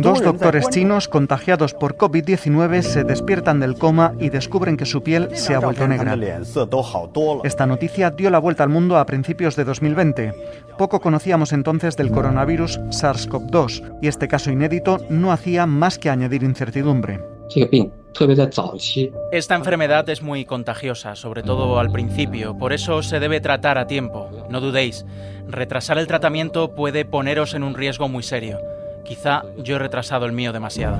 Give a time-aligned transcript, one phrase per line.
[0.00, 5.28] Dos doctores chinos contagiados por COVID-19 se despiertan del coma y descubren que su piel
[5.36, 6.16] se ha vuelto negra.
[7.44, 10.34] Esta noticia dio la vuelta al mundo a principios de 2020.
[10.76, 16.42] Poco conocíamos entonces del coronavirus SARS-CoV-2 y este caso inédito no hacía más que añadir
[16.42, 17.20] incertidumbre.
[19.32, 23.86] Esta enfermedad es muy contagiosa, sobre todo al principio, por eso se debe tratar a
[23.86, 24.30] tiempo.
[24.50, 25.06] No dudéis,
[25.48, 28.58] retrasar el tratamiento puede poneros en un riesgo muy serio.
[29.04, 30.98] Quizá yo he retrasado el mío demasiado.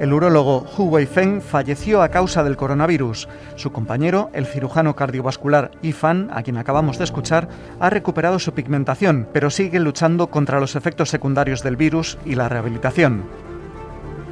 [0.00, 3.28] El urólogo Hu Weifeng falleció a causa del coronavirus.
[3.54, 7.48] Su compañero, el cirujano cardiovascular Yifan, a quien acabamos de escuchar,
[7.78, 12.48] ha recuperado su pigmentación, pero sigue luchando contra los efectos secundarios del virus y la
[12.48, 13.51] rehabilitación.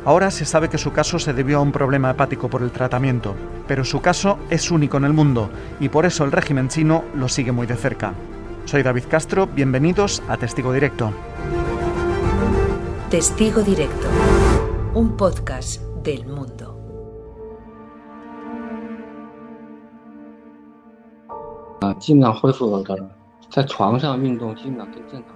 [0.05, 3.35] Ahora se sabe que su caso se debió a un problema hepático por el tratamiento,
[3.69, 7.29] pero su caso es único en el mundo y por eso el régimen chino lo
[7.29, 8.15] sigue muy de cerca.
[8.65, 11.13] Soy David Castro, bienvenidos a Testigo Directo.
[13.11, 14.09] Testigo Directo,
[14.95, 16.77] un podcast del mundo.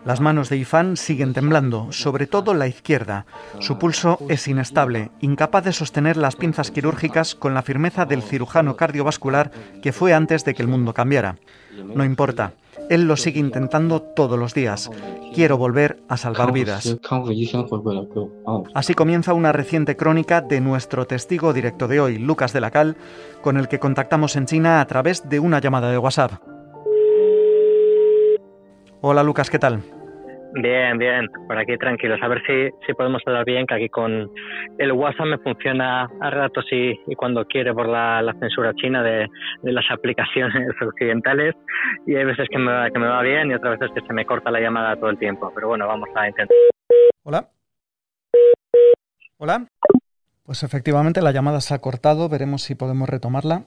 [0.05, 3.27] Las manos de Ifan siguen temblando, sobre todo la izquierda.
[3.59, 8.77] Su pulso es inestable, incapaz de sostener las pinzas quirúrgicas con la firmeza del cirujano
[8.77, 9.51] cardiovascular
[9.83, 11.37] que fue antes de que el mundo cambiara.
[11.95, 12.53] No importa,
[12.89, 14.91] él lo sigue intentando todos los días.
[15.35, 16.97] Quiero volver a salvar vidas.
[18.75, 22.97] Así comienza una reciente crónica de nuestro testigo directo de hoy, Lucas de la Cal,
[23.43, 26.54] con el que contactamos en China a través de una llamada de WhatsApp.
[29.07, 29.83] Hola Lucas, ¿qué tal?
[30.55, 32.19] Bien, bien, por aquí tranquilos.
[32.23, 34.31] A ver si, si podemos hablar bien, que aquí con
[34.79, 39.03] el WhatsApp me funciona a ratos y, y cuando quiere por la, la censura china
[39.03, 39.29] de,
[39.61, 41.55] de, las aplicaciones occidentales.
[42.07, 44.15] Y hay veces que me, va, que me va bien y otras veces que se
[44.15, 45.53] me corta la llamada todo el tiempo.
[45.55, 46.57] Pero bueno, vamos a intentar.
[47.25, 47.51] Hola.
[49.37, 49.67] Hola.
[50.45, 52.31] Pues efectivamente la llamada se ha cortado.
[52.31, 53.65] Veremos si podemos retomarla.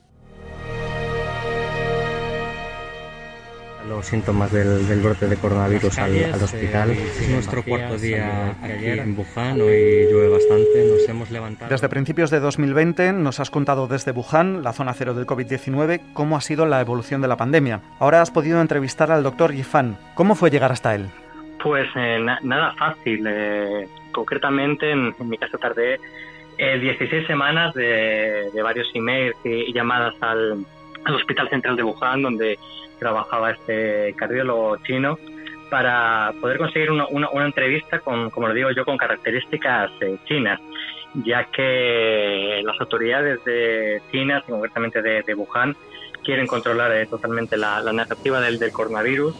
[3.87, 6.91] Los síntomas del, del brote de coronavirus al, al, hospital.
[6.91, 11.69] Es nuestro cuarto día aquí en Wuhan, hoy llueve bastante, nos hemos levantado.
[11.69, 16.37] Desde principios de 2020 nos has contado desde Wuhan, la zona cero del COVID-19, cómo
[16.37, 17.81] ha sido la evolución de la pandemia.
[17.99, 19.97] Ahora has podido entrevistar al doctor Yifan.
[20.15, 21.07] ¿Cómo fue llegar hasta él?
[21.63, 23.25] Pues eh, na nada fácil.
[23.27, 25.99] Eh, concretamente, en, en, mi caso tardé
[26.57, 30.65] eh, 16 semanas de, de varios emails y, y llamadas al,
[31.05, 32.59] al Hospital Central de Wuhan, donde
[32.99, 35.17] trabajaba este cardiólogo chino
[35.69, 37.07] para poder conseguir una,
[37.45, 40.59] entrevista con, como lo digo yo, con características eh, chinas,
[41.25, 45.75] ya que las autoridades de China, concretamente de, de Wuhan,
[46.23, 49.35] quieren controlar eh, totalmente la, la narrativa del, del coronavirus.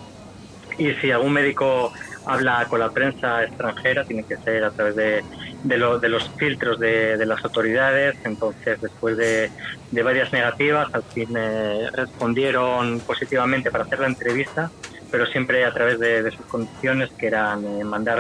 [0.78, 1.92] Y si algún médico
[2.26, 5.24] habla con la prensa extranjera tiene que ser a través de,
[5.64, 8.16] de, lo, de los filtros de, de, las autoridades.
[8.24, 9.52] Entonces, después de,
[9.92, 14.72] de varias negativas, al fin eh, respondieron positivamente para hacer la entrevista,
[15.12, 18.20] pero siempre a través de, sus condiciones, que eran eh, mandar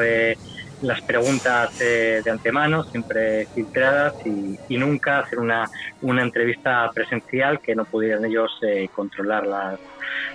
[0.81, 5.67] las preguntas de antemano, siempre filtradas, y, y, nunca hacer una,
[6.01, 9.79] una entrevista presencial que no pudieran ellos eh, controlar las,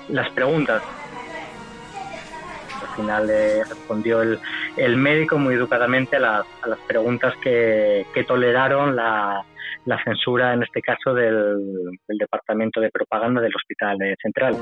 [0.08, 0.82] las preguntas
[2.82, 4.38] al final eh, respondió el,
[4.76, 9.44] el, médico muy educadamente a las, preguntas que, que toleraron la,
[9.84, 14.56] la, censura, en este caso, del, del, Departamento de Propaganda del Hospital Central.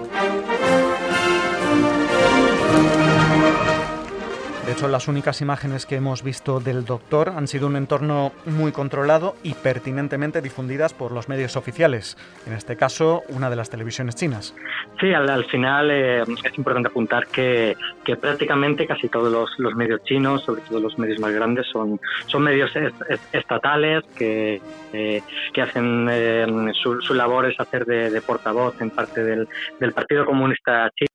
[4.70, 8.70] De hecho, las únicas imágenes que hemos visto del doctor han sido un entorno muy
[8.70, 12.16] controlado y pertinentemente difundidas por los medios oficiales,
[12.46, 14.54] en este caso una de las televisiones chinas.
[15.00, 19.74] Sí, al, al final eh, es importante apuntar que, que prácticamente casi todos los, los,
[19.74, 24.62] medios chinos, sobre todo los medios más grandes, son, son medios est est estatales que,
[24.92, 25.20] eh,
[25.52, 26.46] que hacen eh,
[26.80, 29.48] su, su, labor es hacer de, de portavoz en parte del,
[29.80, 31.10] del Partido Comunista Chino.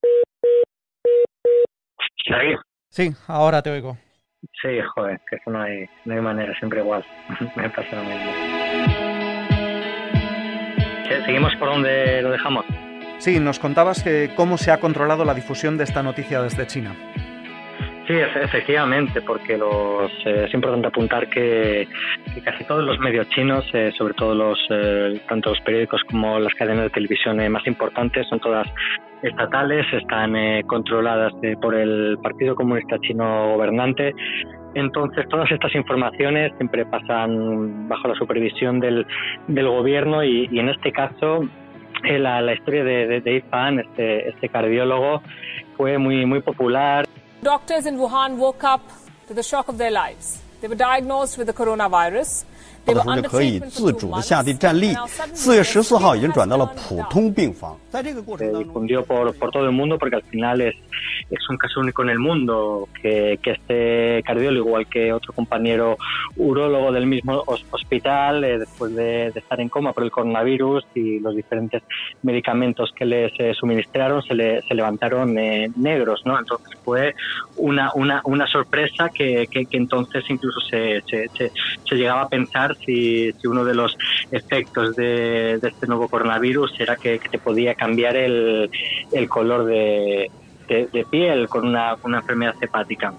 [2.96, 3.12] ¿Sí?
[3.28, 3.98] Ahora te oigo.
[4.62, 7.06] Sí, joder, que eso no hay, no hay manera, siempre igual.
[7.58, 8.32] Me pasa lo mismo.
[11.26, 12.66] ¿Seguimos por donde lo dejamos?
[13.18, 16.96] Sí, nos contabas que cómo se ha controlado la difusión de esta noticia desde China.
[18.08, 21.90] Sí, efectivamente, porque los, eh, es importante apuntar que,
[22.34, 26.40] que, casi todos los medios chinos, eh, sobre todo los eh, tanto los periódicos como
[26.40, 28.68] las cadenas de televisión más importantes, son todas
[29.26, 34.14] estatales, están eh, controladas eh, por el Partido Comunista Chino gobernante.
[34.74, 39.06] Entonces, todas estas informaciones siempre pasan bajo la supervisión del,
[39.48, 41.48] del gobierno y, en este caso
[42.04, 45.22] la, la historia de, de, de Ifan, este, este cardiólogo,
[45.78, 47.06] fue muy, muy popular.
[47.42, 48.82] Doctors in Wuhan woke up
[49.28, 50.42] to the shock of their lives.
[50.62, 52.46] They were diagnosed with the coronavirus.
[52.87, 54.95] 的时候就可以自主的下地站立。
[55.35, 57.77] 四月十四号已经转到了普通病房。
[57.91, 60.75] 在这个过程当中，difundió por por todo el mundo porque al final es
[61.29, 65.97] es un caso único en el mundo que, que este cardiólogo, igual que otro compañero
[66.37, 71.21] urólogo del mismo hospital, eh, después de, de, estar en coma por el coronavirus y
[71.21, 71.83] los diferentes
[72.23, 76.39] medicamentos que les eh, suministraron, se, le, se levantaron eh, negros, ¿no?
[76.39, 77.15] Entonces fue
[77.57, 81.53] una, una, una sorpresa que, que, que entonces incluso se, se, se,
[81.89, 83.98] se llegaba a pensar si, si uno de los
[84.32, 88.70] efectos de, de, este nuevo coronavirus era que, que te podía cambiar el,
[89.12, 90.30] el color de,
[90.68, 93.14] de, de, piel con una, una enfermedad hepática.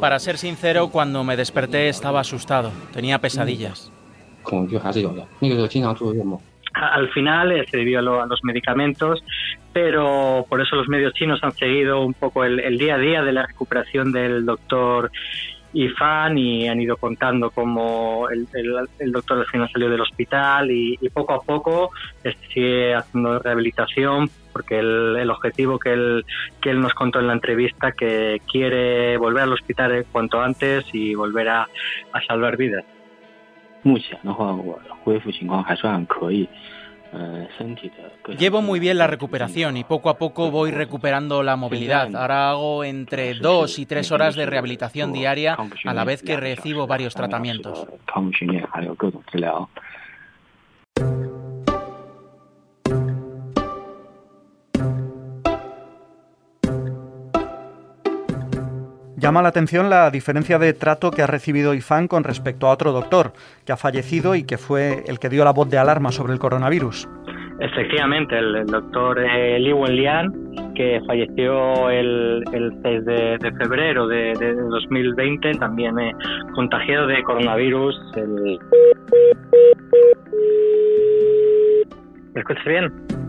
[0.00, 3.92] Para ser sincero, cuando me desperté estaba asustado, tenía pesadillas.
[6.92, 9.24] Al final eh, se debió a, lo, a, los medicamentos,
[9.72, 13.32] pero por eso los medios chinos han seguido un poco el, día a día de
[13.32, 15.10] la recuperación del doctor
[15.74, 15.88] y
[16.34, 18.46] y han ido contando cómo el,
[18.98, 21.90] el, doctor al final salió del hospital y, poco a poco
[22.52, 26.26] sigue haciendo rehabilitación porque el, el objetivo que él,
[26.60, 31.14] que él nos contó en la entrevista que quiere volver al hospital cuanto antes y
[31.14, 32.84] volver a, a salvar vidas.
[33.83, 36.47] 目前的话，我恢复情况还算可以。
[38.37, 42.13] Llevo muy bien la recuperación y poco a poco voy recuperando la movilidad.
[42.13, 46.85] Ahora hago entre dos y tres horas de rehabilitación diaria a la vez que recibo
[46.85, 47.87] varios tratamientos.
[59.22, 62.90] Llama la atención la diferencia de trato que ha recibido Ifan con respecto a otro
[62.90, 63.32] doctor
[63.64, 66.40] que ha fallecido y que fue el que dio la voz de alarma sobre el
[66.40, 67.08] coronavirus.
[67.60, 74.54] Efectivamente, el, doctor eh, Li Wenlian, que falleció el, el 6 de, febrero de, de,
[74.54, 76.12] 2020, también eh,
[76.56, 77.94] contagiado de coronavirus.
[82.34, 83.21] ¿Me escuchas bien?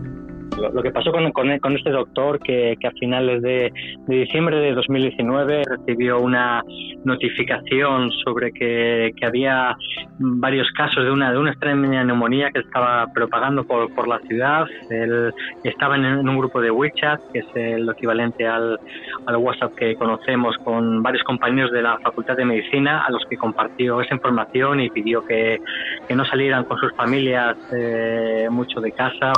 [0.58, 3.72] Lo, que pasó con, con, este doctor que, que, a finales de,
[4.06, 6.62] de, diciembre de 2019 recibió una
[7.04, 9.74] notificación sobre que, había
[10.18, 14.66] varios casos de una, de una extraña neumonía que estaba propagando por, por la ciudad.
[14.90, 15.32] Él
[15.64, 18.78] estaba en, un grupo de WeChat, que es el equivalente al,
[19.26, 23.36] al WhatsApp que conocemos, con varios compañeros de la Facultad de Medicina a los que
[23.36, 25.60] compartió esa información y pidió que,
[26.06, 29.32] que no salieran con sus familias eh, mucho de casa.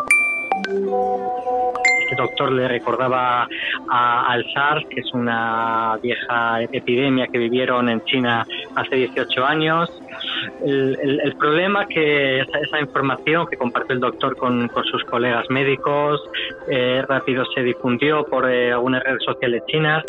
[2.07, 3.49] Este doctor le recordaba
[3.91, 9.91] a, al SARS, que es una vieja epidemia que vivieron en China hace 18 años.
[10.65, 15.03] El, el, el problema que esa, esa, información que compartió el doctor con, con sus
[15.05, 16.21] colegas médicos
[16.71, 20.05] eh, rápido se difundió por eh, algunas redes sociales chinas.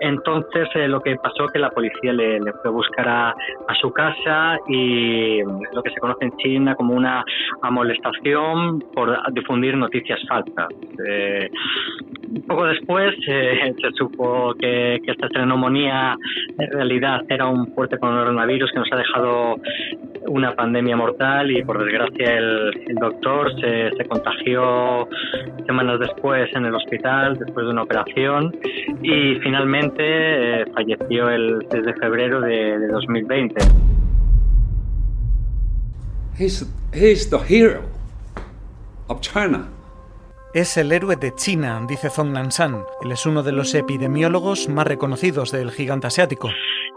[0.00, 3.90] Entonces eh, lo que pasó que la policía le, fue a buscar a, a, su
[3.92, 7.24] casa y lo que se conoce en China como una
[7.62, 10.68] amonestación por difundir noticias falsas.
[11.06, 11.50] Eh,
[12.46, 16.16] poco después eh, se supo que, que, esta neumonía
[16.58, 19.56] en realidad era un fuerte coronavirus que nos ha dejado
[20.28, 25.08] una pandemia mortal y por desgracia el, el doctor se, se, contagió
[25.66, 28.54] semanas después en el hospital después de una operación
[29.02, 33.54] y finalmente eh, falleció el 6 de febrero de, de 2020.
[36.38, 37.82] He's, he's the hero
[39.08, 39.68] of China.
[40.54, 42.84] Es el héroe de China, dice Zhong Nanshan.
[43.02, 46.48] Él es uno de los epidemiólogos más reconocidos del gigante asiático.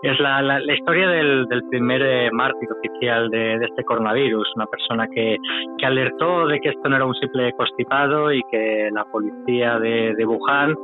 [0.04, 4.52] Es la, la, la historia del, del primer eh, mártir oficial de, de, este coronavirus,
[4.56, 5.38] una persona que,
[5.78, 10.16] que, alertó de que esto no era un simple constipado y que la policía de,
[10.16, 10.76] de Wuhan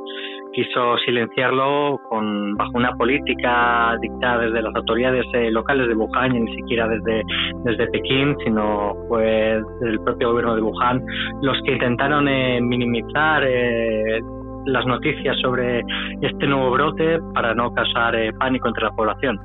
[0.52, 6.40] quiso silenciarlo con, bajo una política dictada desde las autoridades eh, locales de Wuhan y
[6.40, 7.22] ni siquiera desde,
[7.64, 11.04] desde Pekín, sino fue del propio gobierno de Wuhan
[11.42, 14.20] los que intentaron eh, minimizar eh,
[14.66, 15.82] las noticias sobre
[16.22, 19.38] este nuevo brote para no causar eh, pánico entre la población.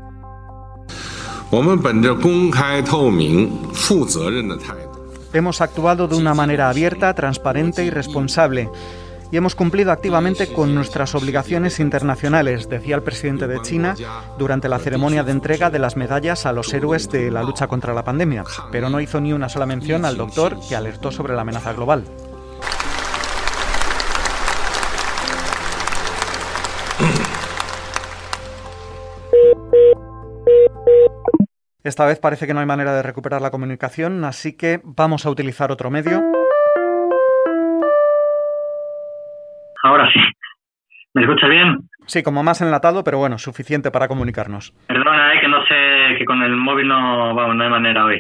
[5.34, 8.70] Hemos actuado de una manera abierta, transparente y responsable
[9.34, 13.96] y hemos cumplido activamente con nuestras obligaciones internacionales, decía el presidente de China
[14.38, 17.96] durante la ceremonia de entrega de las medallas a los héroes de la lucha contra
[17.96, 21.41] la pandemia, pero no hizo ni una sola mención al doctor que alertó sobre la
[21.41, 22.03] amenaza global.
[31.93, 35.29] Esta vez parece que no hay manera de recuperar la comunicación, así que vamos a
[35.29, 36.23] utilizar otro medio.
[39.83, 40.19] Ahora sí.
[41.13, 41.88] ¿Me escucha bien?
[42.07, 44.73] Sí, como más enlatado, pero bueno, suficiente para comunicarnos.
[44.88, 48.19] Perdona, eh, que no sé, que con el móvil no, vamos, no hay manera hoy.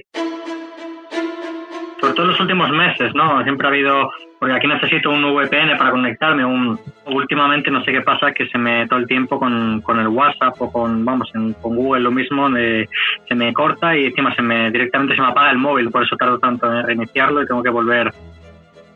[1.99, 3.41] Sobre todo en los últimos meses, ¿no?
[3.41, 4.11] Siempre ha habido,
[4.43, 6.43] porque aquí necesito un VPN para conectarme.
[6.43, 10.09] Un, últimamente no sé qué pasa, que se me todo el tiempo con, con el
[10.09, 14.69] WhatsApp o con, vamos, con Google lo mismo, se me corta y encima se me
[14.69, 17.69] directamente se me apaga el móvil, por eso tardo tanto en reiniciarlo y tengo que
[17.69, 18.13] volver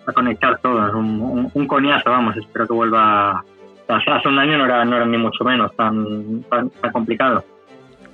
[0.05, 0.85] a conectar todo.
[0.85, 3.41] Es un, un, coñazo, vamos, espero que vuelva.
[3.87, 7.41] Hace un año no era, no era ni mucho menos tan, tan, tan complicado.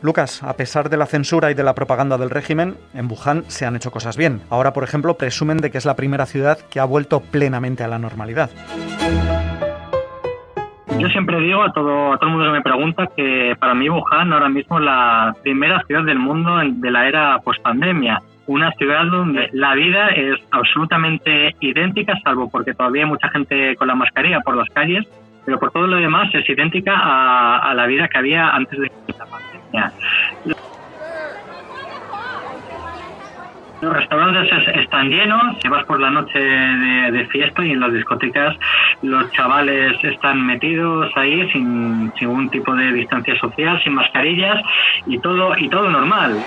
[0.04, 3.66] Lucas, a pesar de la censura y de la propaganda del régimen, en Wuhan se
[3.66, 4.42] han hecho cosas bien.
[4.50, 7.88] Ahora, por ejemplo, presumen de que es la primera ciudad que ha vuelto plenamente a
[7.88, 8.50] la normalidad.
[11.00, 13.90] Yo siempre digo a todo, a todo el mundo que me pregunta que para mí
[13.90, 18.22] Wuhan ahora mismo es la primera ciudad del mundo de la era pospandemia.
[18.48, 23.88] Una ciudad donde la vida es absolutamente idéntica, salvo porque todavía hay mucha gente con
[23.88, 25.08] la mascarilla por las calles,
[25.46, 28.92] pero por todo lo demás es idéntica a, a la vida que había antes de
[29.18, 29.53] la pandemia.
[33.82, 38.56] Los restaurantes están llenos, si vas por la noche de, fiesta y en las discotecas
[39.02, 44.62] los chavales están metidos ahí sin, sin ningún tipo de distancia social, sin mascarillas
[45.06, 46.46] y todo, y todo normal.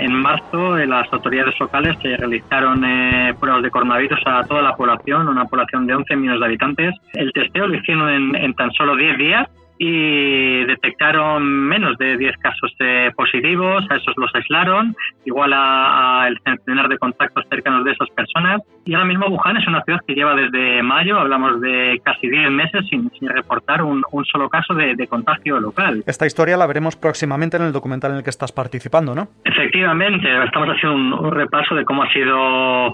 [0.00, 5.28] En marzo, eh, las autoridades locales realizaron eh, pruebas de coronavirus a toda la población,
[5.28, 6.94] una población de 11 millones de habitantes.
[7.12, 9.46] El testeo lo hicieron en, en tan solo 10 días
[9.82, 14.94] y detectaron menos de 10 casos eh, positivos, a esos los aislaron,
[15.24, 18.60] igual a, el centenar de contactos cercanos de esas personas.
[18.84, 22.50] Y ahora mismo Wuhan es una ciudad que lleva desde mayo, hablamos de casi 10
[22.50, 26.04] meses, sin, reportar un, solo caso de, contagio local.
[26.06, 29.28] Esta historia la veremos próximamente en el documental en el que estás participando, ¿no?
[29.44, 32.92] Efectivamente, estamos haciendo un, repaso de cómo ha sido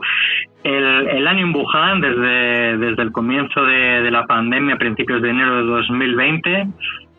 [0.66, 5.30] el, año en Wuhan desde, desde el comienzo de, de la pandemia a principios de
[5.30, 6.68] enero de 2020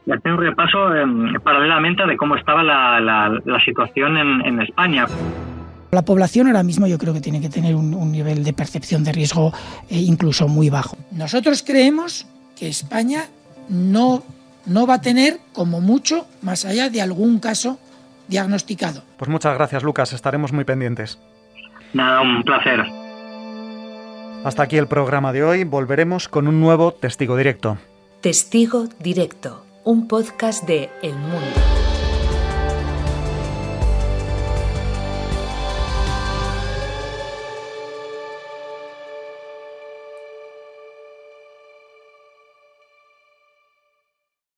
[0.06, 5.06] y hacer un repaso em, paralelamente de cómo estaba la, la, situación en, en, España.
[5.92, 9.12] La población ahora mismo yo creo que tiene que tener un, nivel de percepción de
[9.12, 9.52] riesgo
[9.90, 10.98] eh, incluso muy bajo.
[11.12, 12.26] Nosotros creemos
[12.58, 13.26] que España
[13.70, 14.24] no,
[14.66, 17.78] no va a tener como mucho más allá de algún caso
[18.30, 19.04] diagnosticado.
[19.18, 21.20] Pues muchas gracias Lucas, estaremos muy pendientes.
[21.94, 23.07] Nada, un placer.
[24.44, 27.78] Hasta aquí el programa de hoy, volveremos con un nuevo testigo directo.
[28.22, 31.87] Testigo directo un podcast de El Mundo.